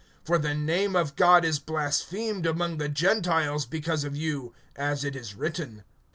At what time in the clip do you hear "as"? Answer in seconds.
4.75-5.03